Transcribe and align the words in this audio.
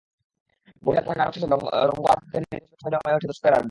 বহিরাঙ্গণে 0.83 1.17
নাটক 1.19 1.33
শেষে 1.35 1.47
রঙ্গ 1.89 2.05
আড্ডাতে 2.13 2.37
নির্দেশকের 2.41 2.79
সঙ্গে 2.81 2.93
জমে 2.95 3.15
ওঠে 3.15 3.27
দর্শকের 3.27 3.47
আড্ডা। 3.47 3.59